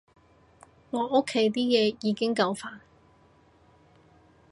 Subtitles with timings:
[0.89, 2.79] 我屋企啲嘢已經夠煩